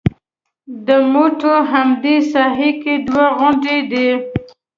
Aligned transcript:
د 0.87 0.89
موته 1.11 1.53
همدې 1.73 2.17
ساحه 2.33 2.69
کې 2.81 2.93
دوه 3.07 3.25
غونډۍ 3.37 3.79
دي. 3.91 4.09